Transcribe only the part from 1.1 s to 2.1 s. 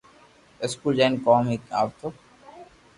ڪوم تي آوتو